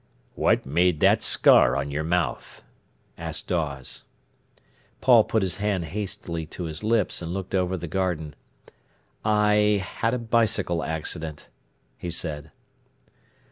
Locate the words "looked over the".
7.35-7.85